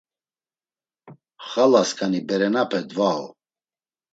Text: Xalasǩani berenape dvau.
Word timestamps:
Xalasǩani 1.47 2.19
berenape 2.27 2.79
dvau. 2.89 3.23